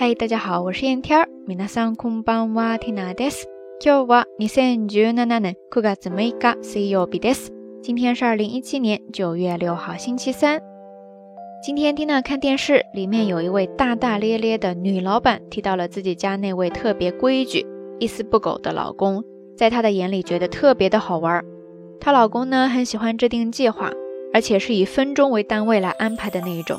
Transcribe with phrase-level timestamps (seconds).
[0.00, 1.26] 嗨，大家好，我是燕天。
[1.48, 3.46] 皆さんこんばんは、ティナです。
[3.84, 7.50] 今日は二千十七年九月六日、水曜日です。
[7.82, 10.60] 今天是二零一七年九月六号星期三。
[11.60, 17.66] 今天蒂娜看电视，里面有一位大大咧咧的女老板提到了自己家那位特别规矩、
[17.98, 19.24] 一丝不苟的老公，
[19.56, 21.44] 在她的眼里觉得特别的好玩。
[22.00, 23.90] 她老公呢很喜欢制定计划，
[24.32, 26.78] 而且是以分钟为单位来安排的那一种。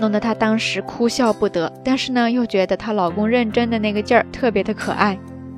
[0.00, 5.16] 弄得她当时哭笑不得，但是呢，又觉得她老公认真的那个劲儿特别的可爱。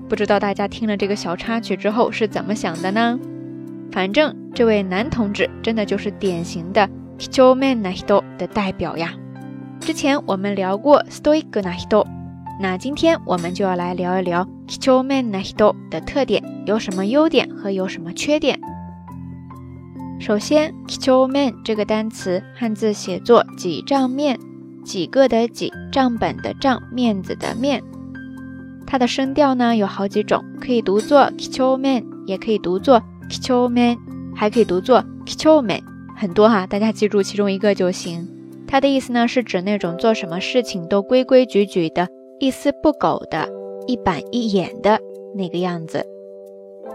[0.09, 3.19] 不知道大家听了这个小插曲之后是怎么想的呢？
[3.93, 9.15] 反正这位男同志真的就是典型的 “kicho men n a h i d o 的代表呀。
[9.81, 12.07] 之前我们聊过 “stoiko n a h i t o
[12.61, 18.61] 那今天我们就要来聊一聊 “kicho men n a h i d o 的特点，有什么优点和有什么缺点。
[20.23, 24.39] 首先，kicho men 这个单词，汉字写作“几账面”，
[24.87, 27.83] 几个的“几”，账本的“账”，面子的“面”。
[28.87, 33.99] 它的声调呢有好几种，可以读作 kicho men，也可以读作 kicho men，
[34.33, 35.81] 还可以读作 kicho men，
[36.17, 38.29] 很多哈，大家记住其中一个就行。
[38.69, 42.07] 它的意思呢是指那种做什么事情都规规矩矩的、
[42.39, 43.49] 一丝不苟的、
[43.89, 45.01] 一板一眼的
[45.35, 46.07] 那个样子。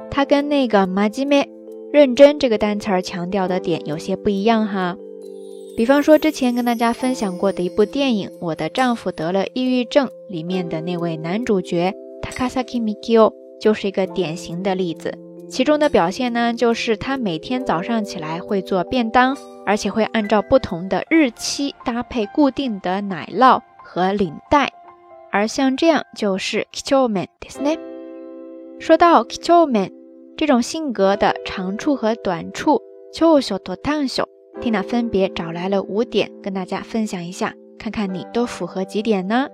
[0.09, 1.56] 它跟那个 majime。
[1.91, 4.97] 认真这个单词儿强调的点有些不一样哈，
[5.77, 15.17] 比方说之前跟大家分享过的一部电影《我的丈夫得了抑郁症》里面的那位男主角 Takasaki Mikio 就是一个典型的例子。
[15.49, 24.73] 其中的表现呢，就是他每天早上起来会做便当，而且会按照不同的日期搭配固定的奶酪和领带。
[25.31, 27.79] 而像这样就是 k i c h o m e n 对不对？
[28.79, 29.96] 说到 k i c h o m e n
[30.37, 32.79] 这种性格的长处和短处，
[33.11, 34.23] 就学多谈学。
[34.61, 39.47] Tina 分别找来了五点，跟大家分享一下，看看你都符合几点呢？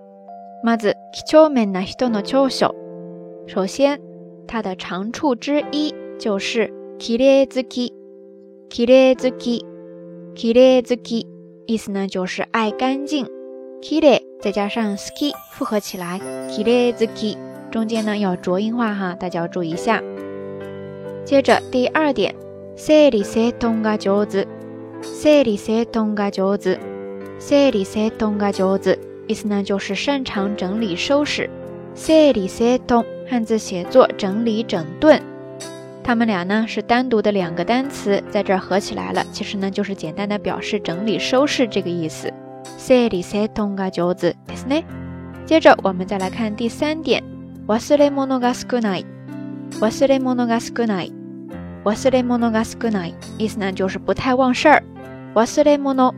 [0.63, 2.75] まず、気長面な人の長所。
[3.47, 3.99] 首先，
[4.45, 7.93] 它的长处之一就是きれいずき、
[8.69, 9.65] きれいずき、
[10.35, 11.25] きれいずき。
[11.65, 13.25] 意思呢，就是爱干净。
[13.81, 16.19] きれい再加上ずき，复合起来，
[16.49, 17.37] きれいずき。
[17.71, 20.01] 中间呢要浊音化哈，大家要注意一下。
[21.25, 22.35] 接着第二点，
[22.77, 24.45] せりせどが上手。
[25.01, 26.77] せりせどが上手。
[27.39, 28.99] せりせどが上手。
[29.29, 31.49] 意思呢就是擅长整理收拾。
[31.95, 35.21] せりせど汉字写作整理整顿。
[36.03, 42.33] 它们俩呢是单独的两个单词，在这儿合起来了，其实呢就是简单的表示整理收拾这个意思。
[42.77, 44.83] せりせどが上手，ですね。
[45.45, 47.23] 接着我们再来看第三点，
[47.65, 49.12] わ g れ s k が少ない。
[49.81, 51.11] 忘れ物が少ない。
[51.83, 53.15] 忘れ物が少ない。
[53.37, 54.83] 意思呢就是不太忘事儿。
[55.35, 56.13] 忘れ物，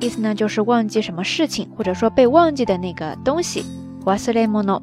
[0.00, 3.64] 意思呢就是忘记什么事情，或者说被忘记的那个东西。
[4.06, 4.80] 忘れモノ。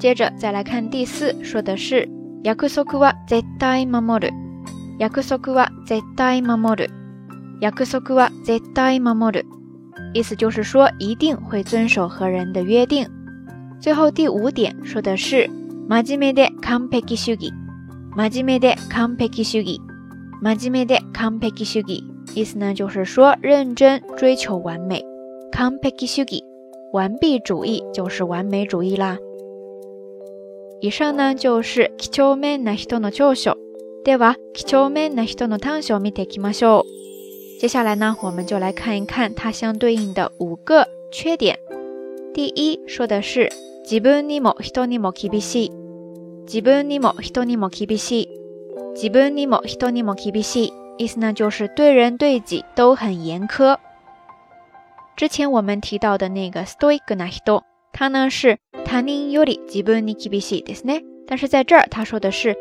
[0.00, 2.08] 接着再来看第四，说的是
[2.44, 4.32] 約束は絶対守る。
[4.98, 6.90] 約束は絶対守る。
[7.60, 9.44] 約束は絶対守る。
[10.12, 13.06] 意思就是说一定会遵守和人的约定。
[13.80, 15.48] 最后第五点说的是
[15.88, 16.49] マジメで。
[16.60, 17.50] Kampeki sugi，
[18.14, 19.78] マジめで完璧 m p e k i sugi，
[20.42, 22.02] マジめで kampeki sugi，
[22.34, 25.04] 意思呢就是说认真追求完美。
[25.52, 26.42] Kampeki sugi，
[26.92, 29.18] 完璧主义就是完美主义啦。
[30.80, 33.56] 以上呢就是貴重面な人の長所。
[34.04, 37.60] では貴重面な人の短所見てきましょう。
[37.60, 41.58] 接下来呢，我们就来看一看它相对应的五个缺点。
[42.32, 43.50] 第一说的是
[43.84, 45.79] 自分にも人にも厳しい。
[46.52, 48.28] 自分にも人にも厳しい。
[48.96, 50.72] 自分にも人にも厳しい。
[50.98, 53.76] 意思呢，就是对人对己都很严苛。
[55.16, 57.62] 之前我们提到的那个ストイックな人，
[57.92, 61.04] 他呢是他人より自分に厳しいですね。
[61.28, 62.56] 但是在这儿他说的是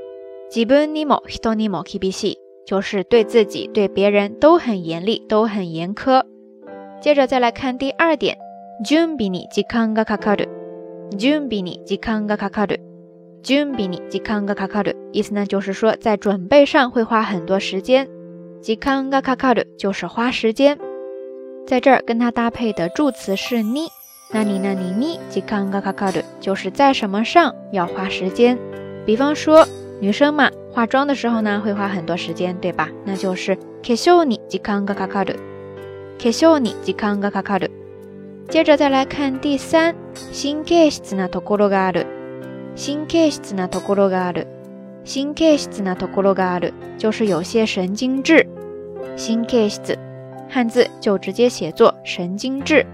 [0.51, 2.35] 自分にも人にも厳しい，
[2.67, 6.23] 就是对自己对别人都很严厉，都很严苛。
[7.01, 8.37] 接着再来看第二点，
[8.85, 10.47] 準備に時間がかかる。
[11.17, 12.88] 準備に時間がかかる。
[13.43, 18.07] June 比尼吉康个卡卡鲁，意思呢就是说在准备上会花很多时间。
[18.61, 20.77] 吉康个卡卡鲁就是花时间，
[21.65, 23.87] 在这儿跟它搭配的助词是尼，
[24.33, 28.59] 那你呢你尼吉康个卡卡鲁就是在什么上要花时间？
[29.05, 29.65] 比方说
[30.01, 32.89] 女生嘛，化妆的时候呢会花很多时间，对吧？
[33.05, 35.33] 那就是 Kissoni 吉康个卡卡鲁
[36.19, 37.67] ，Kissoni 吉康个卡卡鲁。
[38.49, 42.18] 接着再来看第三，新教室呢ところがある。
[42.79, 44.47] 神经质なところがある。
[45.03, 48.47] 神经质なところがある，就是有些神经质。
[49.17, 49.99] 神经质，
[50.49, 52.85] 汉字就直接写作神经质。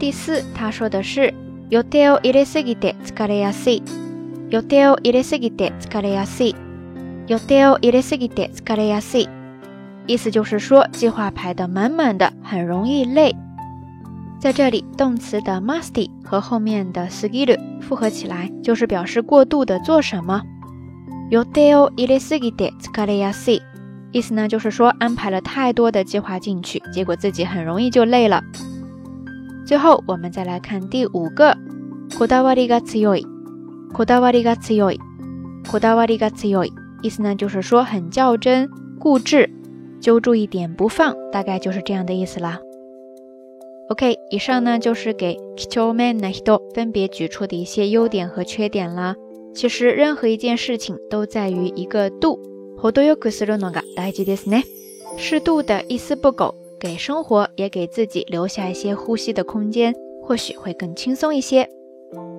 [0.00, 1.32] 第四，他说的是
[1.70, 9.28] ，yoteo irasegite tsukareya ci，yoteo irasegite tsukareya ci，yoteo irasegite tsukareya ci，
[10.08, 13.32] 意思就是说计划排的满满的，很容易累。
[14.42, 20.42] 在这里，动词的 m u s t y 和后面的 s k i l l 复合起来，就是表示过度的做什么。
[21.30, 22.18] You d e ilisgide
[22.80, 23.62] s a y s
[24.10, 28.42] 意思呢就是说安排了太多的计划进去，结果自己很容易就累了。
[29.64, 31.56] 最后，我们再来看第五个
[32.10, 34.04] k o d a w a r g a s y o i k o
[34.04, 36.64] d a w a g a s o o d a g a s o
[37.00, 38.68] 意思呢就是说很较真、
[38.98, 39.48] 固执，
[40.00, 42.58] 揪住一点不放，大概就是这样的意思啦。
[43.88, 49.16] OK，以上呢就是给 k i c h o n m a n 的 h i o 分别举出的一些优点和缺点啦。
[49.54, 52.38] 其实任何一件事情都在于一个度。
[55.18, 59.94] 适度的一丝不苟，给生活也给自己留下一些呼吸的空间，
[60.24, 61.68] 或许会更轻松一些。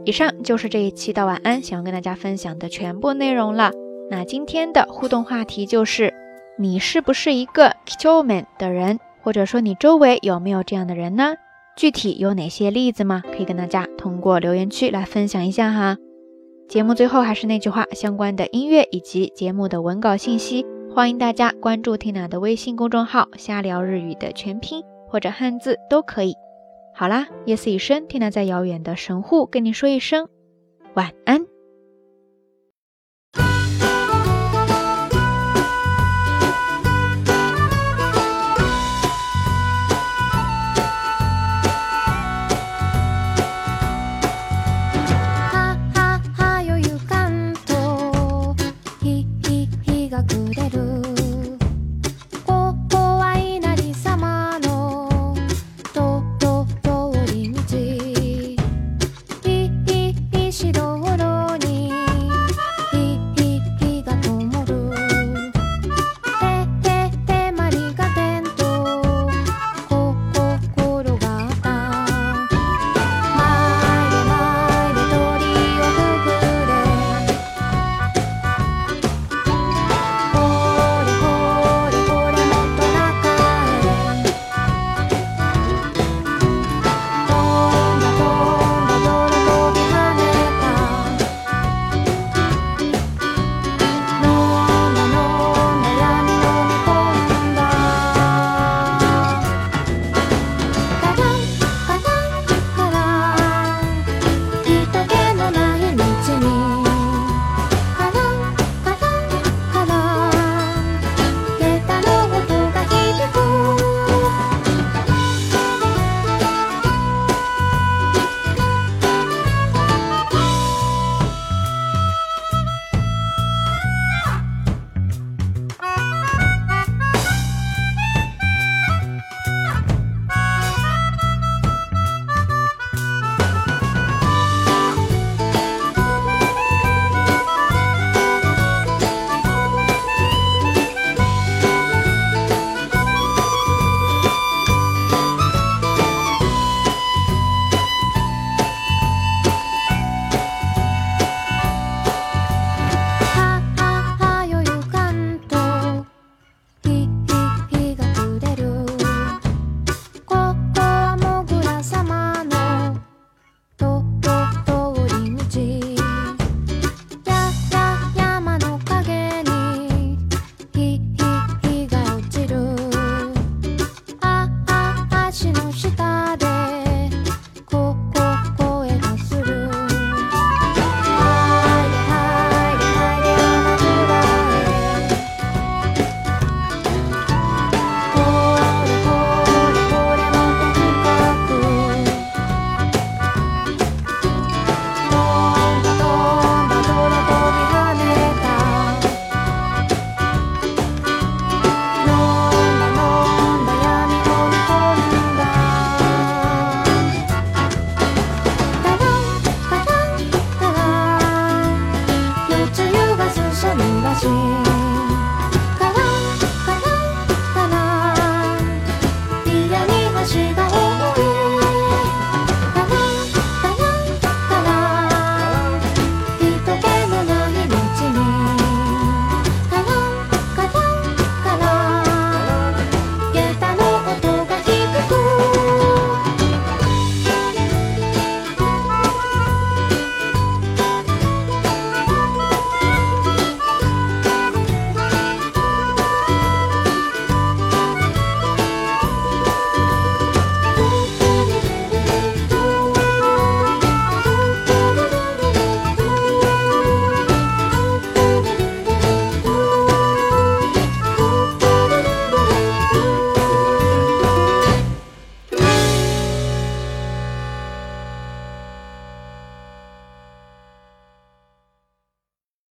[0.04, 3.72] 以上就是这一期的晚安，想要跟大家分享的全部内容了。
[4.10, 6.12] 那今天的互动话题就是：
[6.57, 9.00] 你是不是一个 k i c h o n m a n 的人？
[9.23, 11.35] 或者说你周围有没有这样的人呢？
[11.77, 13.23] 具体有哪些例子吗？
[13.31, 15.95] 可以跟大家通过留言区来分享一下哈。
[16.67, 26.33] 节目最后还是那句话，相关的音乐以及节目的文稿信息，欢迎大家关注 n 娜的微信公众号“瞎聊日语”的全拼或者汉字都可以。
[26.93, 30.27] 好啦，夜色已深，缇娜在遥远的神户跟你说一声
[30.95, 31.52] 晚安。